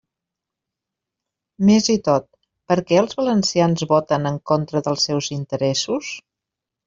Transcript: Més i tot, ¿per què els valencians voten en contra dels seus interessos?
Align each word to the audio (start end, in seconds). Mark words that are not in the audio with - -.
Més 1.69 1.89
i 1.95 1.95
tot, 2.07 2.25
¿per 2.71 2.77
què 2.91 2.97
els 3.01 3.19
valencians 3.19 3.85
voten 3.93 4.27
en 4.31 4.41
contra 4.53 4.83
dels 4.89 5.07
seus 5.11 5.31
interessos? 5.39 6.11